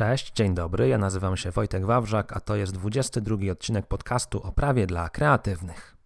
[0.00, 4.52] Cześć, dzień dobry, ja nazywam się Wojtek Wawrzak, a to jest 22 odcinek podcastu o
[4.52, 5.96] prawie dla kreatywnych.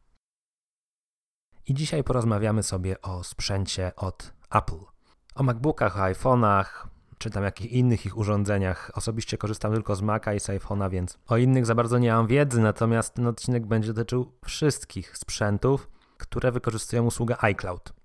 [1.67, 4.79] I dzisiaj porozmawiamy sobie o sprzęcie od Apple.
[5.35, 6.65] O MacBookach, iPhone'ach,
[7.19, 8.91] czy tam jakichś innych ich urządzeniach.
[8.95, 12.27] Osobiście korzystam tylko z Maca i z iPhone'a, więc o innych za bardzo nie mam
[12.27, 18.04] wiedzy, natomiast ten odcinek będzie dotyczył wszystkich sprzętów, które wykorzystują usługę iCloud.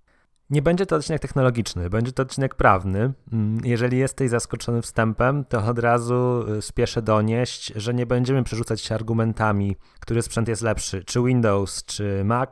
[0.49, 3.13] Nie będzie to odcinek technologiczny, będzie to odcinek prawny.
[3.33, 8.81] Mm, jeżeli jesteś zaskoczony wstępem, to od razu y, spieszę donieść, że nie będziemy przerzucać
[8.81, 12.49] się argumentami, który sprzęt jest lepszy, czy Windows, czy Mac,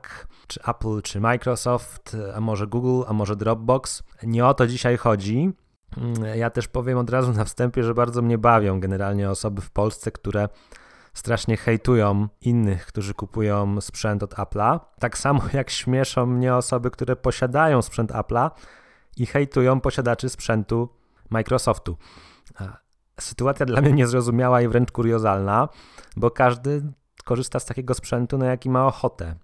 [0.48, 4.04] czy Apple, czy Microsoft, a może Google, a może Dropbox.
[4.24, 5.52] Nie o to dzisiaj chodzi.
[5.98, 9.72] Mm, ja też powiem od razu na wstępie, że bardzo mnie bawią generalnie osoby w
[9.72, 10.50] Polsce, które
[11.18, 14.80] strasznie hejtują innych, którzy kupują sprzęt od Apple'a.
[15.00, 18.52] Tak samo jak śmieszą mnie osoby, które posiadają sprzęt Apple'a
[19.18, 20.90] i hejtują posiadaczy sprzętu
[21.30, 21.98] Microsoftu.
[23.20, 25.70] Sytuacja dla mnie niezrozumiała i wręcz kuriozalna,
[26.16, 26.82] bo każdy
[27.26, 29.36] korzysta z takiego sprzętu, na jaki ma ochotę.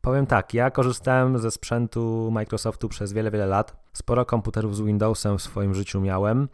[0.00, 3.76] Powiem tak, ja korzystałem ze sprzętu Microsoftu przez wiele, wiele lat.
[3.92, 6.48] Sporo komputerów z Windowsem w swoim życiu miałem.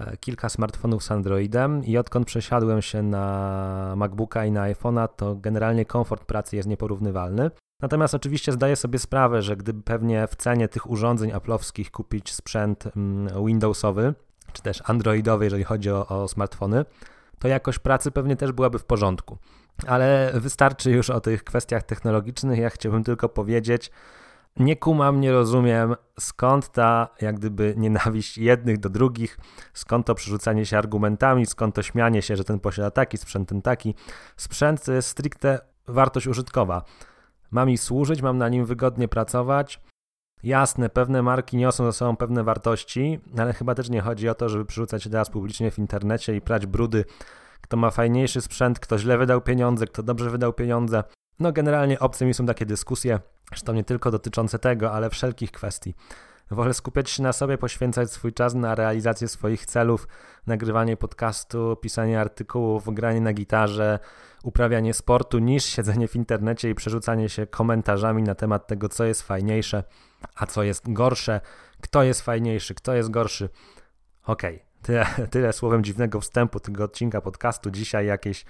[0.00, 5.36] E, kilka smartfonów z Androidem i odkąd przesiadłem się na MacBooka i na iPhone'a, to
[5.36, 7.50] generalnie komfort pracy jest nieporównywalny.
[7.82, 12.84] Natomiast oczywiście zdaję sobie sprawę, że gdyby pewnie w cenie tych urządzeń Apple'owskich kupić sprzęt
[12.96, 14.14] mm, Windowsowy,
[14.52, 16.84] czy też Androidowy, jeżeli chodzi o, o smartfony,
[17.38, 19.38] to jakość pracy pewnie też byłaby w porządku.
[19.86, 22.58] Ale wystarczy już o tych kwestiach technologicznych.
[22.58, 23.90] Ja chciałbym tylko powiedzieć,
[24.56, 29.38] nie kumam, nie rozumiem, skąd ta jak gdyby nienawiść jednych do drugich,
[29.74, 33.62] skąd to przerzucanie się argumentami, skąd to śmianie się, że ten posiada taki sprzęt, ten
[33.62, 33.94] taki.
[34.36, 36.84] Sprzęt to jest stricte wartość użytkowa.
[37.50, 39.80] Ma mi służyć, mam na nim wygodnie pracować.
[40.42, 44.48] Jasne, pewne marki niosą ze sobą pewne wartości, ale chyba też nie chodzi o to,
[44.48, 47.04] żeby przerzucać się teraz publicznie w internecie i prać brudy,
[47.60, 51.04] kto ma fajniejszy sprzęt, kto źle wydał pieniądze, kto dobrze wydał pieniądze.
[51.40, 55.94] No generalnie obce mi są takie dyskusje, zresztą nie tylko dotyczące tego, ale wszelkich kwestii.
[56.50, 60.08] Wolę skupiać się na sobie, poświęcać swój czas na realizację swoich celów,
[60.46, 63.98] nagrywanie podcastu, pisanie artykułów, granie na gitarze,
[64.44, 69.22] uprawianie sportu, niż siedzenie w internecie i przerzucanie się komentarzami na temat tego, co jest
[69.22, 69.84] fajniejsze,
[70.34, 71.40] a co jest gorsze,
[71.80, 73.48] kto jest fajniejszy, kto jest gorszy.
[74.24, 77.70] Okej, okay, tyle, tyle słowem dziwnego wstępu tego odcinka podcastu.
[77.70, 78.44] Dzisiaj jakieś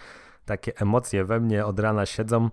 [0.45, 2.51] takie emocje we mnie od rana siedzą.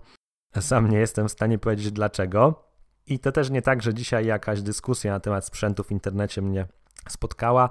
[0.60, 2.64] Sam nie jestem w stanie powiedzieć dlaczego.
[3.06, 6.66] I to też nie tak, że dzisiaj jakaś dyskusja na temat sprzętu w internecie mnie
[7.08, 7.70] spotkała.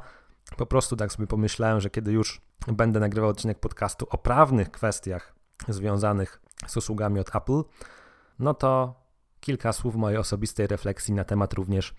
[0.58, 5.36] Po prostu tak sobie pomyślałem, że kiedy już będę nagrywał odcinek podcastu o prawnych kwestiach
[5.68, 7.64] związanych z usługami od Apple,
[8.40, 9.02] no to
[9.40, 11.94] kilka słów mojej osobistej refleksji na temat również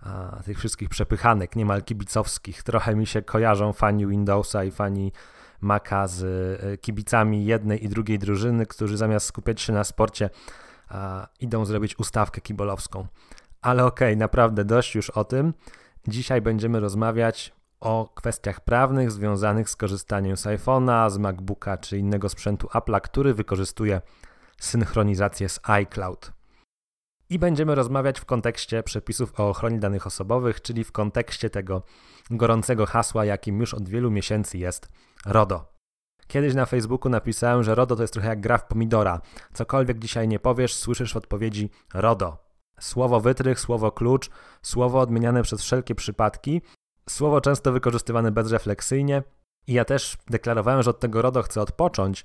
[0.00, 2.62] a, tych wszystkich przepychanek niemal kibicowskich.
[2.62, 5.12] Trochę mi się kojarzą fani Windowsa i fani
[5.62, 10.30] Maka z e, kibicami jednej i drugiej drużyny, którzy zamiast skupiać się na sporcie,
[11.40, 13.06] idą zrobić ustawkę kibolowską.
[13.62, 15.54] Ale okej, okay, naprawdę dość już o tym.
[16.08, 22.28] Dzisiaj będziemy rozmawiać o kwestiach prawnych związanych z korzystaniem z iPhone'a, z MacBooka czy innego
[22.28, 24.00] sprzętu Apple'a, który wykorzystuje
[24.58, 26.32] synchronizację z iCloud.
[27.32, 31.82] I będziemy rozmawiać w kontekście przepisów o ochronie danych osobowych, czyli w kontekście tego
[32.30, 34.88] gorącego hasła, jakim już od wielu miesięcy jest
[35.26, 35.72] RODO.
[36.26, 39.20] Kiedyś na Facebooku napisałem, że RODO to jest trochę jak gra w pomidora.
[39.52, 42.36] Cokolwiek dzisiaj nie powiesz, słyszysz w odpowiedzi RODO.
[42.80, 44.30] Słowo wytrych, słowo klucz,
[44.62, 46.62] słowo odmieniane przez wszelkie przypadki,
[47.08, 49.22] słowo często wykorzystywane bezrefleksyjnie.
[49.66, 52.24] I ja też deklarowałem, że od tego RODO chcę odpocząć,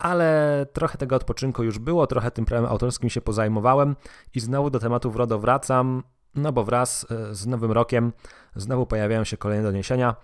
[0.00, 3.96] ale trochę tego odpoczynku już było, trochę tym prawem autorskim się pozajmowałem
[4.34, 6.02] i znowu do tematów RODO wracam,
[6.34, 8.12] no bo wraz e, z nowym rokiem
[8.56, 10.16] znowu pojawiają się kolejne doniesienia.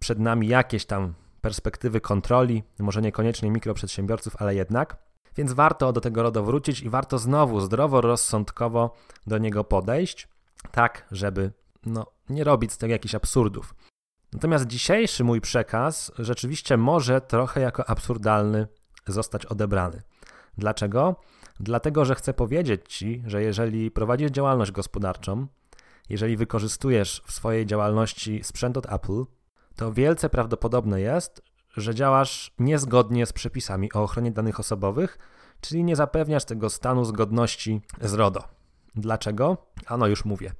[0.00, 4.96] Przed nami jakieś tam perspektywy kontroli, może niekoniecznie mikroprzedsiębiorców, ale jednak.
[5.36, 8.94] Więc warto do tego RODO wrócić i warto znowu zdrowo, rozsądkowo
[9.26, 10.28] do niego podejść,
[10.70, 11.52] tak żeby
[11.86, 13.74] no, nie robić z tego jakichś absurdów.
[14.32, 18.66] Natomiast dzisiejszy mój przekaz rzeczywiście może trochę jako absurdalny
[19.06, 20.02] zostać odebrany.
[20.58, 21.16] Dlaczego?
[21.60, 25.46] Dlatego, że chcę powiedzieć Ci, że jeżeli prowadzisz działalność gospodarczą,
[26.08, 29.24] jeżeli wykorzystujesz w swojej działalności sprzęt od Apple,
[29.76, 31.42] to wielce prawdopodobne jest,
[31.76, 35.18] że działasz niezgodnie z przepisami o ochronie danych osobowych,
[35.60, 38.44] czyli nie zapewniasz tego stanu zgodności z RODO.
[38.94, 39.56] Dlaczego?
[39.86, 40.52] Ano już mówię.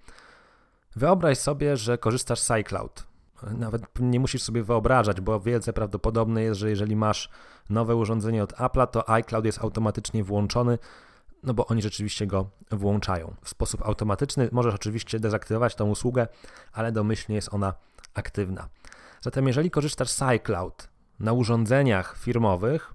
[0.96, 3.13] Wyobraź sobie, że korzystasz z iCloud.
[3.42, 7.28] Nawet nie musisz sobie wyobrażać, bo wielce prawdopodobne jest, że jeżeli masz
[7.70, 10.78] nowe urządzenie od Apple'a, to iCloud jest automatycznie włączony,
[11.42, 13.34] no bo oni rzeczywiście go włączają.
[13.42, 16.28] W sposób automatyczny możesz oczywiście dezaktywować tą usługę,
[16.72, 17.74] ale domyślnie jest ona
[18.14, 18.68] aktywna.
[19.20, 20.88] Zatem jeżeli korzystasz z iCloud
[21.20, 22.94] na urządzeniach firmowych,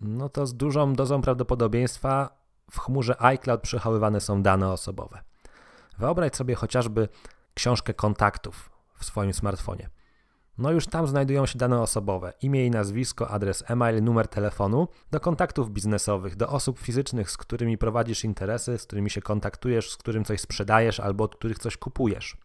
[0.00, 5.22] no to z dużą dozą prawdopodobieństwa w chmurze iCloud przechowywane są dane osobowe.
[5.98, 7.08] Wyobraź sobie chociażby
[7.54, 8.73] książkę kontaktów
[9.04, 9.90] w swoim smartfonie.
[10.58, 15.20] No już tam znajdują się dane osobowe: imię i nazwisko, adres e-mail, numer telefonu do
[15.20, 20.24] kontaktów biznesowych, do osób fizycznych, z którymi prowadzisz interesy, z którymi się kontaktujesz, z którym
[20.24, 22.36] coś sprzedajesz albo od których coś kupujesz.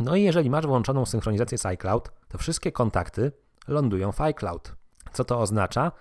[0.00, 3.32] No i jeżeli masz włączoną synchronizację z iCloud, to wszystkie kontakty
[3.68, 4.74] lądują w iCloud.
[5.12, 5.92] Co to oznacza?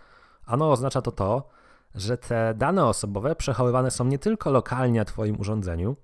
[0.46, 1.50] Ano oznacza to to,
[1.96, 5.96] że te dane osobowe przechowywane są nie tylko lokalnie na Twoim urządzeniu,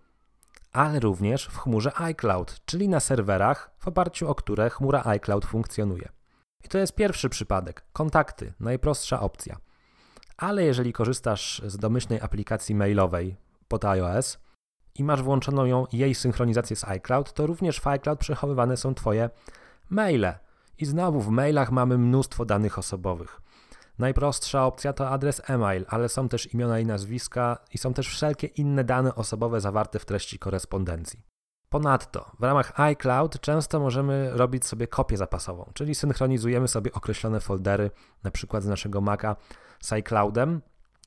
[0.72, 6.10] ale również w chmurze iCloud, czyli na serwerach, w oparciu o które chmura iCloud funkcjonuje.
[6.66, 7.86] I to jest pierwszy przypadek.
[7.94, 9.58] Kontakty, najprostsza opcja.
[10.38, 13.36] Ale jeżeli korzystasz z domyślnej aplikacji mailowej
[13.68, 14.40] pod iOS
[14.96, 19.30] i masz włączoną ją, jej synchronizację z iCloud, to również w iCloud przechowywane są Twoje
[19.90, 20.34] maile.
[20.78, 23.42] I znowu w mailach mamy mnóstwo danych osobowych.
[24.00, 28.48] Najprostsza opcja to adres e-mail, ale są też imiona i nazwiska i są też wszelkie
[28.48, 31.24] inne dane osobowe zawarte w treści korespondencji.
[31.70, 37.92] Ponadto w ramach iCloud często możemy robić sobie kopię zapasową, czyli synchronizujemy sobie określone foldery,
[38.24, 39.36] na przykład z naszego Maca
[39.82, 40.62] z iCloudem.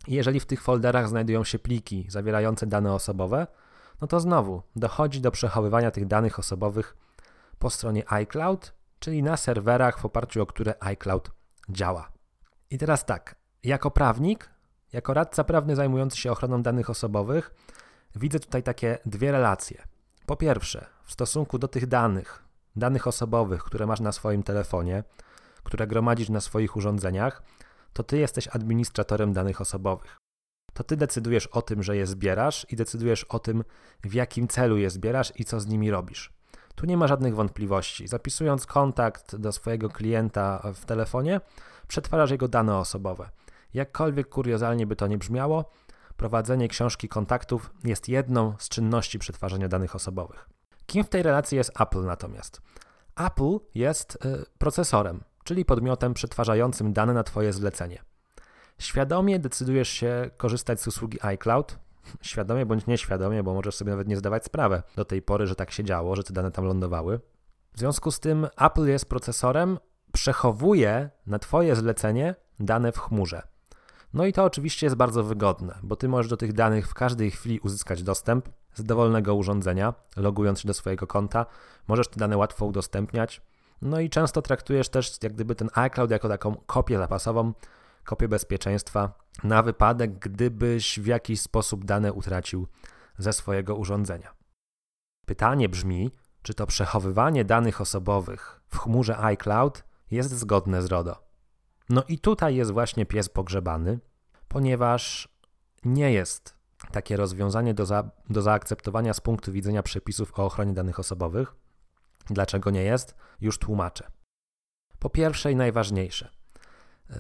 [0.07, 3.47] I jeżeli w tych folderach znajdują się pliki zawierające dane osobowe,
[4.01, 6.97] no to znowu dochodzi do przechowywania tych danych osobowych
[7.59, 11.31] po stronie iCloud, czyli na serwerach, w oparciu o które iCloud
[11.69, 12.12] działa.
[12.73, 14.51] I teraz tak, jako prawnik,
[14.93, 17.55] jako radca prawny zajmujący się ochroną danych osobowych,
[18.17, 19.83] widzę tutaj takie dwie relacje.
[20.27, 22.45] Po pierwsze, w stosunku do tych danych,
[22.77, 25.05] danych osobowych, które masz na swoim telefonie,
[25.63, 27.43] które gromadzisz na swoich urządzeniach,
[27.93, 30.17] to ty jesteś administratorem danych osobowych.
[30.73, 33.65] To ty decydujesz o tym, że je zbierasz i decydujesz o tym,
[34.05, 36.33] w jakim celu je zbierasz i co z nimi robisz.
[36.75, 38.09] Tu nie ma żadnych wątpliwości.
[38.09, 41.41] Zapisując kontakt do swojego klienta w telefonie,
[41.89, 43.31] przetwarzasz jego dane osobowe.
[43.75, 45.71] Jakkolwiek kuriozalnie by to nie brzmiało,
[46.17, 50.49] prowadzenie książki kontaktów jest jedną z czynności przetwarzania danych osobowych.
[50.87, 52.63] Kim w tej relacji jest Apple natomiast?
[53.17, 58.03] Apple jest y, procesorem, czyli podmiotem przetwarzającym dane na Twoje zlecenie.
[58.79, 61.79] Świadomie decydujesz się korzystać z usługi iCloud,
[62.23, 65.71] świadomie bądź nieświadomie, bo możesz sobie nawet nie zdawać sprawy do tej pory, że tak
[65.71, 67.21] się działo, że te dane tam lądowały.
[67.75, 69.79] W związku z tym Apple jest procesorem,
[70.13, 73.43] przechowuje na Twoje zlecenie dane w chmurze.
[74.15, 77.31] No i to oczywiście jest bardzo wygodne, bo Ty możesz do tych danych w każdej
[77.31, 81.47] chwili uzyskać dostęp z dowolnego urządzenia, logując się do swojego konta.
[81.89, 83.43] Możesz te dane łatwo udostępniać.
[83.83, 87.53] No i często traktujesz też jak gdyby ten iCloud jako taką kopię zapasową,
[88.05, 89.13] kopię bezpieczeństwa
[89.45, 92.67] na wypadek, gdybyś w jakiś sposób dane utracił
[93.19, 94.35] ze swojego urządzenia.
[95.27, 96.11] Pytanie brzmi,
[96.43, 101.17] czy to przechowywanie danych osobowych w chmurze iCloud jest zgodne z RODO.
[101.89, 103.99] No i tutaj jest właśnie pies pogrzebany,
[104.49, 105.29] ponieważ
[105.85, 106.55] nie jest
[106.93, 111.55] takie rozwiązanie do, za, do zaakceptowania z punktu widzenia przepisów o ochronie danych osobowych.
[112.31, 113.15] Dlaczego nie jest?
[113.41, 114.11] Już tłumaczę.
[114.99, 116.29] Po pierwsze i najważniejsze.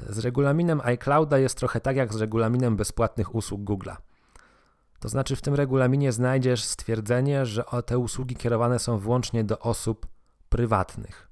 [0.08, 3.96] Z regulaminem iClouda jest trochę tak jak z regulaminem bezpłatnych usług Google'a.
[5.00, 10.06] To znaczy, w tym regulaminie znajdziesz stwierdzenie, że te usługi kierowane są wyłącznie do osób
[10.48, 11.31] prywatnych.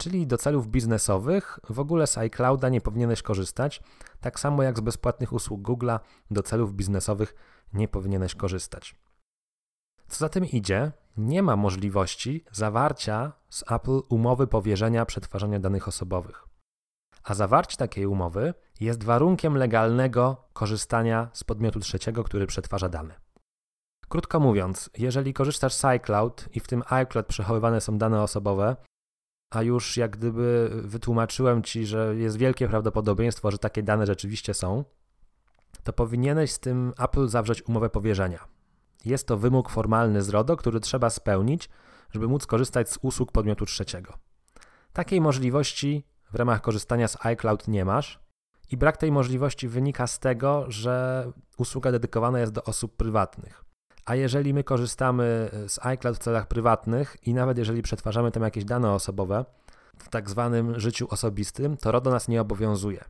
[0.00, 3.82] Czyli do celów biznesowych w ogóle z iClouda nie powinieneś korzystać,
[4.20, 7.34] tak samo jak z bezpłatnych usług Google'a do celów biznesowych
[7.72, 8.94] nie powinieneś korzystać.
[10.08, 16.48] Co za tym idzie, nie ma możliwości zawarcia z Apple umowy powierzenia przetwarzania danych osobowych.
[17.24, 23.20] A zawarcie takiej umowy jest warunkiem legalnego korzystania z podmiotu trzeciego, który przetwarza dane.
[24.08, 28.76] Krótko mówiąc, jeżeli korzystasz z iCloud i w tym iCloud przechowywane są dane osobowe,
[29.50, 34.84] a już jak gdyby wytłumaczyłem ci, że jest wielkie prawdopodobieństwo, że takie dane rzeczywiście są,
[35.82, 38.44] to powinieneś z tym Apple zawrzeć umowę powierzenia.
[39.04, 41.70] Jest to wymóg formalny z RODO, który trzeba spełnić,
[42.12, 44.14] żeby móc korzystać z usług podmiotu trzeciego.
[44.92, 48.20] Takiej możliwości w ramach korzystania z iCloud nie masz
[48.70, 51.26] i brak tej możliwości wynika z tego, że
[51.58, 53.69] usługa dedykowana jest do osób prywatnych.
[54.04, 58.64] A jeżeli my korzystamy z iCloud w celach prywatnych i nawet jeżeli przetwarzamy tam jakieś
[58.64, 59.44] dane osobowe
[59.98, 63.04] w tak zwanym życiu osobistym, to RODO nas nie obowiązuje.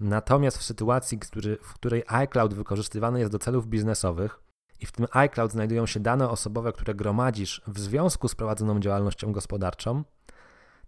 [0.00, 1.18] Natomiast w sytuacji,
[1.62, 4.40] w której iCloud wykorzystywany jest do celów biznesowych
[4.80, 9.32] i w tym iCloud znajdują się dane osobowe, które gromadzisz w związku z prowadzoną działalnością
[9.32, 10.04] gospodarczą,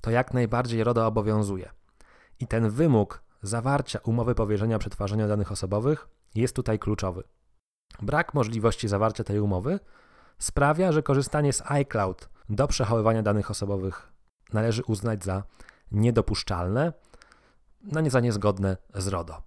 [0.00, 1.70] to jak najbardziej RODO obowiązuje.
[2.40, 7.22] I ten wymóg zawarcia umowy powierzenia przetwarzania danych osobowych jest tutaj kluczowy.
[8.02, 9.80] Brak możliwości zawarcia tej umowy
[10.38, 14.12] sprawia, że korzystanie z iCloud do przechowywania danych osobowych
[14.52, 15.42] należy uznać za
[15.92, 16.92] niedopuszczalne,
[17.82, 19.42] no nie za niezgodne z RODO.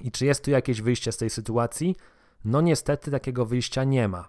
[0.00, 1.96] I czy jest tu jakieś wyjście z tej sytuacji?
[2.44, 4.28] No niestety takiego wyjścia nie ma.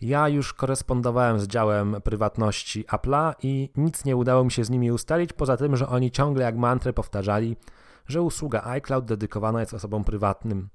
[0.00, 4.92] Ja już korespondowałem z działem prywatności Apple'a i nic nie udało mi się z nimi
[4.92, 7.56] ustalić, poza tym, że oni ciągle jak mantrę powtarzali,
[8.06, 10.68] że usługa iCloud dedykowana jest osobom prywatnym.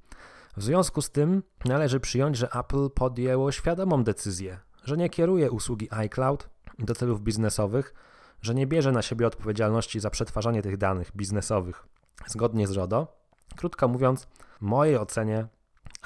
[0.58, 5.88] W związku z tym należy przyjąć, że Apple podjęło świadomą decyzję, że nie kieruje usługi
[5.92, 6.50] iCloud
[6.80, 7.94] do celów biznesowych,
[8.42, 11.88] że nie bierze na siebie odpowiedzialności za przetwarzanie tych danych biznesowych
[12.28, 13.18] zgodnie z RODO.
[13.56, 14.28] Krótko mówiąc,
[14.62, 15.48] w mojej ocenie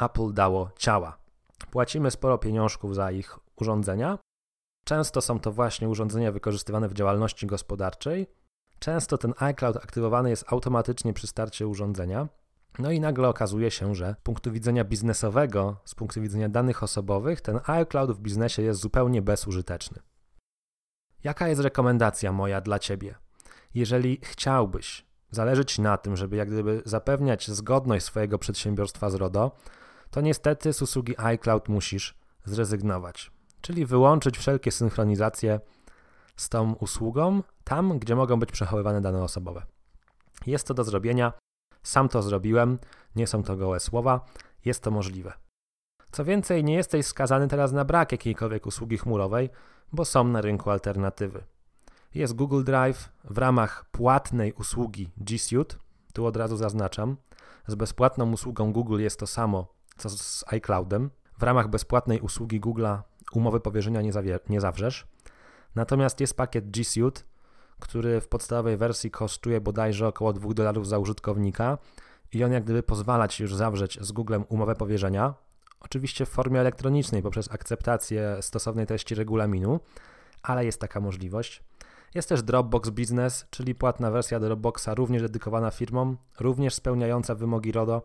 [0.01, 1.17] Apple dało ciała.
[1.71, 4.17] Płacimy sporo pieniążków za ich urządzenia.
[4.85, 8.27] Często są to właśnie urządzenia wykorzystywane w działalności gospodarczej.
[8.79, 12.27] Często ten iCloud aktywowany jest automatycznie przy starcie urządzenia.
[12.79, 17.41] No i nagle okazuje się, że z punktu widzenia biznesowego, z punktu widzenia danych osobowych,
[17.41, 19.99] ten iCloud w biznesie jest zupełnie bezużyteczny.
[21.23, 23.15] Jaka jest rekomendacja moja dla Ciebie?
[23.73, 29.51] Jeżeli chciałbyś, zależy Ci na tym, żeby jak gdyby zapewniać zgodność swojego przedsiębiorstwa z RODO,
[30.11, 35.59] to niestety z usługi iCloud musisz zrezygnować, czyli wyłączyć wszelkie synchronizacje
[36.35, 39.65] z tą usługą tam, gdzie mogą być przechowywane dane osobowe.
[40.45, 41.33] Jest to do zrobienia,
[41.83, 42.77] sam to zrobiłem,
[43.15, 44.25] nie są to gołe słowa,
[44.65, 45.33] jest to możliwe.
[46.11, 49.49] Co więcej, nie jesteś skazany teraz na brak jakiejkolwiek usługi chmurowej,
[49.91, 51.43] bo są na rynku alternatywy.
[52.13, 55.75] Jest Google Drive w ramach płatnej usługi G Suite,
[56.13, 57.17] tu od razu zaznaczam.
[57.67, 61.09] Z bezpłatną usługą Google jest to samo co z iCloudem.
[61.37, 63.01] W ramach bezpłatnej usługi Google'a
[63.33, 65.07] umowy powierzenia nie, zawier- nie zawrzesz.
[65.75, 67.21] Natomiast jest pakiet G Suite,
[67.81, 71.77] który w podstawowej wersji kosztuje bodajże około 2 dolarów za użytkownika
[72.33, 75.33] i on jak gdyby pozwala Ci już zawrzeć z Googlem umowę powierzenia,
[75.79, 79.79] oczywiście w formie elektronicznej poprzez akceptację stosownej treści regulaminu,
[80.43, 81.63] ale jest taka możliwość.
[82.15, 88.01] Jest też Dropbox Business, czyli płatna wersja Dropboxa, również dedykowana firmom, również spełniająca wymogi RODO,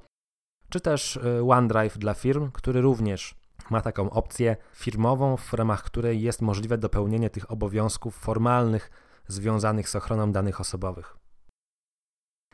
[0.69, 3.35] czy też y, OneDrive dla firm, który również
[3.71, 8.91] ma taką opcję firmową, w ramach której jest możliwe dopełnienie tych obowiązków formalnych
[9.29, 11.17] związanych z ochroną danych osobowych.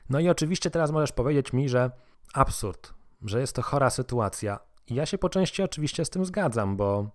[0.08, 1.90] No i oczywiście teraz możesz powiedzieć mi, że
[2.34, 4.58] absurd, że jest to chora sytuacja.
[4.86, 7.10] I ja się po części oczywiście z tym zgadzam, bo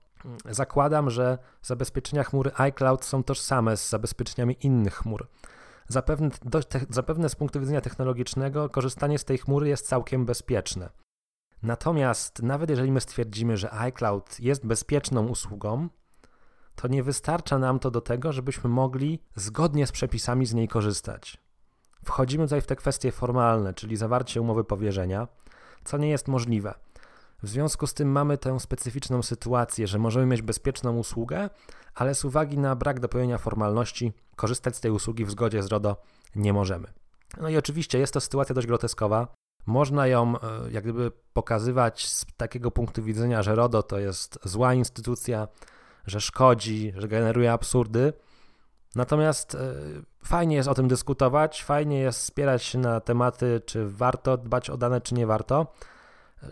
[0.45, 5.27] zakładam, że zabezpieczenia chmury iCloud są tożsame z zabezpieczeniami innych chmur.
[5.87, 10.89] Zapewne, do, te, zapewne z punktu widzenia technologicznego korzystanie z tej chmury jest całkiem bezpieczne.
[11.63, 15.89] Natomiast nawet jeżeli my stwierdzimy, że iCloud jest bezpieczną usługą,
[16.81, 21.38] to nie wystarcza nam to do tego, żebyśmy mogli zgodnie z przepisami z niej korzystać.
[22.05, 25.27] Wchodzimy tutaj w te kwestie formalne, czyli zawarcie umowy powierzenia,
[25.84, 26.74] co nie jest możliwe.
[27.43, 31.50] W związku z tym mamy tę specyficzną sytuację, że możemy mieć bezpieczną usługę,
[31.96, 35.98] ale z uwagi na brak dopełnienia formalności korzystać z tej usługi w zgodzie z RODO
[36.36, 36.88] nie możemy.
[37.41, 39.27] No i oczywiście jest to sytuacja dość groteskowa.
[39.65, 44.74] Można ją e, jak gdyby pokazywać z takiego punktu widzenia, że RODO to jest zła
[44.74, 45.48] instytucja,
[46.07, 48.13] że szkodzi, że generuje absurdy.
[48.95, 49.59] Natomiast e,
[50.23, 54.77] fajnie jest o tym dyskutować, fajnie jest spierać się na tematy, czy warto dbać o
[54.77, 55.67] dane, czy nie warto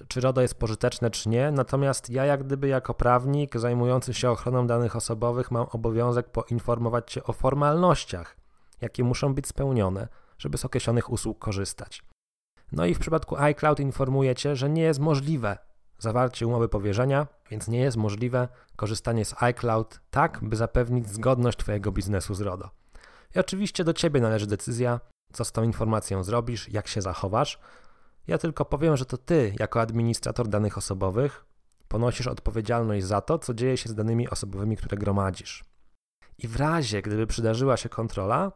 [0.08, 1.52] czy RODO jest pożyteczne, czy nie.
[1.52, 7.24] Natomiast ja, jak gdyby jako prawnik zajmujący się ochroną danych osobowych, mam obowiązek poinformować Cię
[7.24, 8.38] o formalnościach,
[8.82, 10.08] jakie muszą być spełnione,
[10.38, 12.04] żeby z określonych usług korzystać.
[12.72, 15.58] No i w przypadku iCloud informuję Cię, że nie jest możliwe
[16.06, 21.92] zawarcie umowy powierzenia, więc nie jest możliwe korzystanie z iCloud tak, by zapewnić zgodność Twojego
[21.92, 22.70] biznesu z RODO.
[23.36, 25.00] I oczywiście do Ciebie należy decyzja,
[25.34, 27.60] co z tą informacją zrobisz, jak się zachowasz.
[28.28, 31.46] Ja tylko powiem, że to ty, jako administrator danych osobowych,
[31.88, 35.66] ponosisz odpowiedzialność za to, co dzieje się z danymi osobowymi, które gromadzisz.
[36.38, 38.52] I w razie, gdyby przydarzyła się kontrola,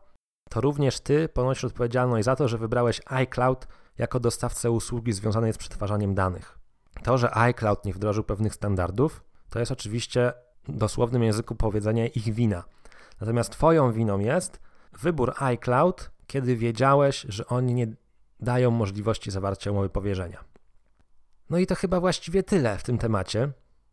[0.50, 5.58] to również ty ponosisz odpowiedzialność za to, że wybrałeś iCloud jako dostawcę usługi związanej z
[5.58, 6.59] przetwarzaniem danych.
[7.04, 10.34] To, że iCloud nie wdrożył pewnych standardów, to jest oczywiście
[10.68, 12.64] w dosłownym języku powiedzenia ich wina.
[13.22, 14.60] Natomiast twoją winą jest
[15.00, 17.88] wybór iCloud, kiedy wiedziałeś, że oni nie
[18.40, 20.44] dają możliwości zawarcia umowy powierzenia.
[21.50, 23.52] No i to chyba właściwie tyle w tym temacie.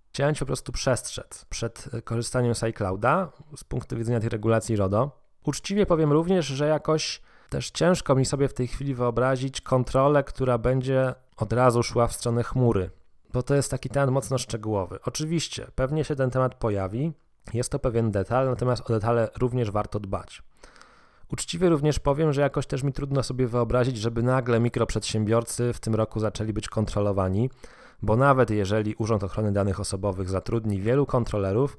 [0.09, 5.23] Chciałem Cię po prostu przestrzec przed korzystaniem z iClouda z punktu widzenia tej regulacji RODO.
[5.45, 10.59] Uczciwie powiem również, że jakoś też ciężko mi sobie w tej chwili wyobrazić kontrolę, która
[10.59, 12.91] będzie od razu szła w stronę chmury,
[13.33, 14.99] bo to jest taki temat mocno szczegółowy.
[15.05, 17.13] Oczywiście, pewnie się ten temat pojawi,
[17.55, 20.43] jest to pewien detal, natomiast o detale również warto dbać.
[21.33, 25.95] Uczciwie również powiem, że jakoś też mi trudno sobie wyobrazić, żeby nagle mikroprzedsiębiorcy w tym
[25.95, 27.51] roku zaczęli być kontrolowani,
[28.03, 31.79] bo nawet jeżeli Urząd Ochrony Danych Osobowych zatrudni wielu kontrolerów,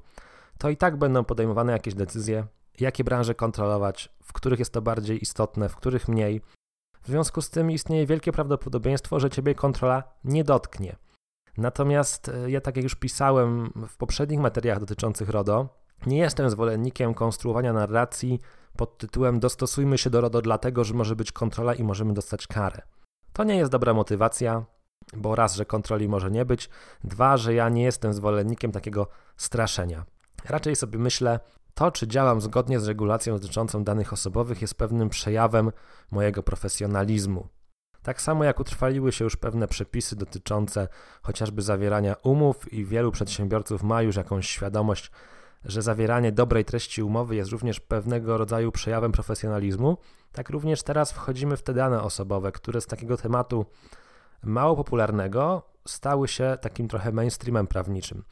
[0.58, 2.46] to i tak będą podejmowane jakieś decyzje,
[2.80, 6.40] jakie branże kontrolować, w których jest to bardziej istotne, w których mniej.
[7.02, 10.96] W związku z tym istnieje wielkie prawdopodobieństwo, że ciebie kontrola nie dotknie.
[11.56, 15.68] Natomiast e, ja, tak jak już pisałem w poprzednich materiałach dotyczących RODO,
[16.06, 18.40] nie jestem zwolennikiem konstruowania narracji
[18.76, 22.82] pod tytułem Dostosujmy się do RODO, dlatego że może być kontrola i możemy dostać karę.
[23.32, 24.64] To nie jest dobra motywacja,
[25.16, 26.70] bo raz, że kontroli może nie być,
[27.04, 30.04] dwa, że ja nie jestem zwolennikiem takiego straszenia.
[30.44, 31.40] Raczej sobie myślę,
[31.78, 35.72] to, czy działam zgodnie z regulacją dotyczącą danych osobowych, jest pewnym przejawem
[36.10, 37.48] mojego profesjonalizmu.
[38.02, 40.88] Tak samo jak utrwaliły się już pewne przepisy dotyczące
[41.22, 45.10] chociażby zawierania umów, i wielu przedsiębiorców ma już jakąś świadomość,
[45.64, 49.98] że zawieranie dobrej treści umowy jest również pewnego rodzaju przejawem profesjonalizmu,
[50.32, 53.66] tak również teraz wchodzimy w te dane osobowe, które z takiego tematu
[54.42, 58.24] mało popularnego stały się takim trochę mainstreamem prawniczym.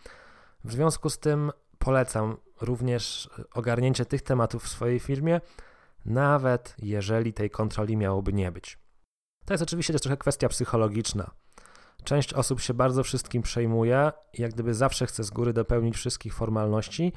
[0.64, 1.50] W związku z tym
[1.86, 5.40] polecam również ogarnięcie tych tematów w swojej firmie,
[6.04, 8.78] nawet jeżeli tej kontroli miałoby nie być.
[9.44, 11.30] To jest oczywiście też trochę kwestia psychologiczna.
[12.04, 17.12] Część osób się bardzo wszystkim przejmuje jak gdyby zawsze chce z góry dopełnić wszystkich formalności.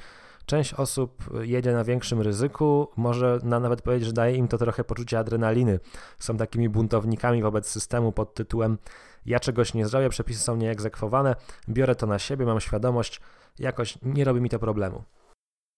[0.50, 5.18] Część osób jedzie na większym ryzyku, może nawet powiedzieć, że daje im to trochę poczucie
[5.18, 5.80] adrenaliny.
[6.18, 8.78] Są takimi buntownikami wobec systemu pod tytułem
[9.26, 11.36] ja czegoś nie zrobię, przepisy są nieegzekwowane,
[11.68, 13.20] biorę to na siebie, mam świadomość,
[13.58, 15.04] jakoś nie robi mi to problemu.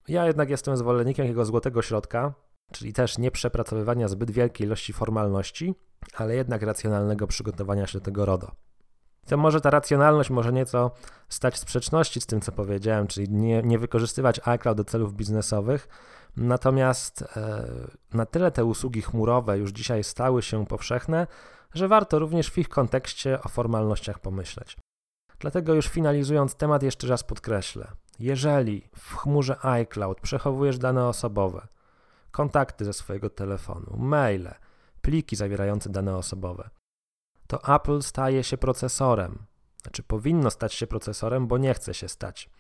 [0.09, 2.35] Ja jednak jestem zwolennikiem jego złotego środka,
[2.73, 5.75] czyli też nie przepracowywania zbyt wielkiej ilości formalności,
[6.17, 8.53] ale jednak racjonalnego przygotowania się do tego RODO.
[9.27, 10.91] To może ta racjonalność może nieco
[11.29, 15.89] stać w sprzeczności z tym, co powiedziałem, czyli nie, nie wykorzystywać iCloud do celów biznesowych,
[16.37, 17.65] natomiast e,
[18.15, 21.27] na tyle te usługi chmurowe już dzisiaj stały się powszechne,
[21.75, 24.77] że warto również w ich kontekście o formalnościach pomyśleć.
[25.39, 27.89] Dlatego już finalizując temat jeszcze raz podkreślę,
[28.19, 31.67] jeżeli w chmurze iCloud przechowujesz dane osobowe,
[32.31, 34.55] kontakty ze swojego telefonu, maile,
[35.03, 36.71] pliki zawierające dane osobowe,
[37.53, 39.47] to Apple staje się procesorem.
[39.83, 42.51] Znaczy powinno stać się procesorem, bo nie chce się stać.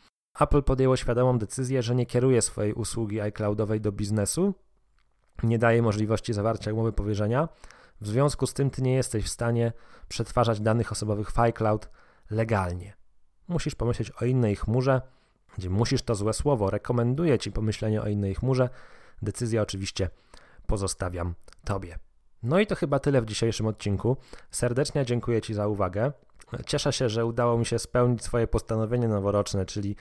[0.40, 4.54] Apple podjęło świadomą decyzję, że nie kieruje swojej usługi iCloudowej do biznesu,
[5.42, 7.48] nie daje możliwości zawarcia umowy powierzenia.
[8.00, 9.72] W związku z tym ty nie jesteś w stanie
[10.08, 11.90] przetwarzać danych osobowych w iCloud
[12.30, 12.94] legalnie.
[13.48, 15.02] Musisz pomyśleć o innej chmurze,
[15.58, 18.68] gdzie musisz to złe słowo, rekomenduję ci pomyślenie o innej chmurze.
[19.22, 20.10] Decyzję oczywiście
[20.66, 21.98] pozostawiam tobie.
[22.42, 24.16] No i to chyba tyle w dzisiejszym odcinku.
[24.50, 26.12] Serdecznie dziękuję Ci za uwagę.
[26.66, 29.96] Cieszę się, że udało mi się spełnić swoje postanowienie noworoczne, czyli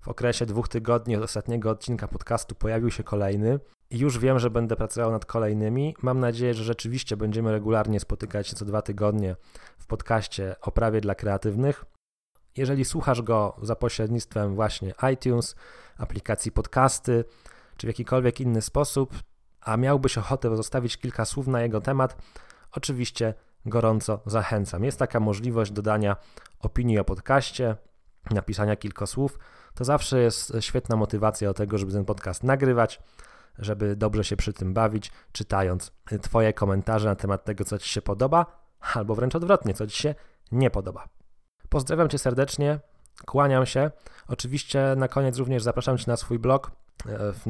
[0.00, 3.58] w okresie dwóch tygodni od ostatniego odcinka podcastu pojawił się kolejny.
[3.90, 5.96] I już wiem, że będę pracował nad kolejnymi.
[6.02, 9.36] Mam nadzieję, że rzeczywiście będziemy regularnie spotykać się co dwa tygodnie
[9.78, 11.84] w podcaście o prawie dla kreatywnych.
[12.56, 15.56] Jeżeli słuchasz go za pośrednictwem właśnie iTunes,
[15.98, 17.24] aplikacji podcasty,
[17.76, 19.14] czy w jakikolwiek inny sposób,
[19.64, 22.16] a miałbyś ochotę zostawić kilka słów na jego temat,
[22.72, 23.34] oczywiście
[23.66, 24.84] gorąco zachęcam.
[24.84, 26.16] Jest taka możliwość dodania
[26.60, 27.76] opinii o podcaście,
[28.30, 29.38] napisania kilka słów.
[29.74, 33.00] To zawsze jest świetna motywacja do tego, żeby ten podcast nagrywać,
[33.58, 38.02] żeby dobrze się przy tym bawić, czytając Twoje komentarze na temat tego, co Ci się
[38.02, 38.46] podoba,
[38.94, 40.14] albo wręcz odwrotnie, co Ci się
[40.52, 41.08] nie podoba.
[41.68, 42.80] Pozdrawiam Cię serdecznie,
[43.26, 43.90] kłaniam się.
[44.28, 46.70] Oczywiście na koniec również zapraszam Cię na swój blog
[47.06, 47.42] w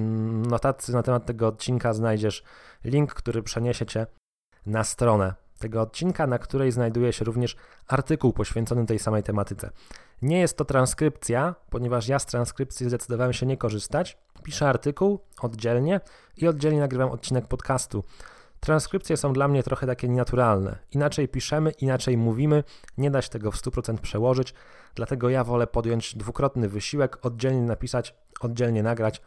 [0.49, 2.43] notatce na temat tego odcinka znajdziesz
[2.85, 4.07] link, który przeniesie cię
[4.67, 7.57] na stronę tego odcinka, na której znajduje się również
[7.89, 9.71] artykuł poświęcony tej samej tematyce.
[10.23, 14.19] Nie jest to transkrypcja, ponieważ ja z transkrypcji zdecydowałem się nie korzystać.
[14.43, 16.01] Piszę artykuł oddzielnie
[16.37, 18.05] i oddzielnie nagrywam odcinek podcastu.
[18.61, 20.79] Transkrypcje są dla mnie trochę takie nienaturalne.
[20.91, 22.65] Inaczej piszemy, inaczej mówimy,
[22.99, 24.55] nie da się tego w 100% przełożyć,
[24.95, 29.23] dlatego ja wolę podjąć dwukrotny wysiłek, oddzielnie napisać, oddzielnie nagrać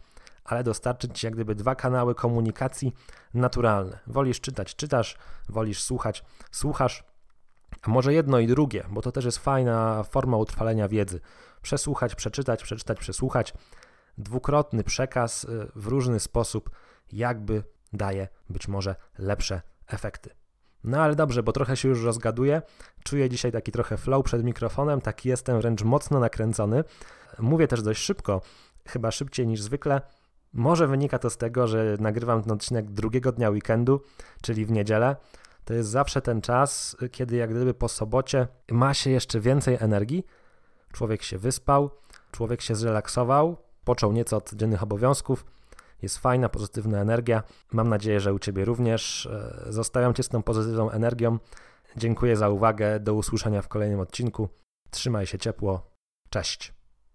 [0.47, 2.93] ale dostarczyć ci jak gdyby dwa kanały komunikacji
[3.33, 3.99] naturalne.
[4.07, 5.17] Wolisz czytać, czytasz,
[5.49, 7.03] wolisz słuchać, słuchasz.
[7.81, 11.19] A może jedno i drugie, bo to też jest fajna forma utrwalenia wiedzy.
[11.61, 13.53] Przesłuchać, przeczytać, przeczytać, przesłuchać.
[14.17, 16.69] Dwukrotny przekaz y, w różny sposób
[17.11, 20.29] jakby daje być może lepsze efekty.
[20.83, 22.61] No ale dobrze, bo trochę się już rozgaduję.
[23.03, 26.83] Czuję dzisiaj taki trochę flow przed mikrofonem, taki jestem wręcz mocno nakręcony.
[27.39, 28.41] Mówię też dość szybko,
[28.87, 30.01] chyba szybciej niż zwykle.
[30.53, 34.01] Może wynika to z tego, że nagrywam ten odcinek drugiego dnia weekendu,
[34.41, 35.15] czyli w niedzielę.
[35.65, 40.25] To jest zawsze ten czas, kiedy jak gdyby po sobocie ma się jeszcze więcej energii.
[40.91, 41.89] Człowiek się wyspał,
[42.31, 45.45] człowiek się zrelaksował, począł nieco od codziennych obowiązków.
[46.01, 47.43] Jest fajna, pozytywna energia.
[47.71, 49.25] Mam nadzieję, że u Ciebie również.
[49.25, 51.37] E, zostawiam Cię z tą pozytywną energią.
[51.97, 52.99] Dziękuję za uwagę.
[52.99, 54.49] Do usłyszenia w kolejnym odcinku.
[54.89, 55.91] Trzymaj się ciepło.
[56.29, 56.76] Cześć.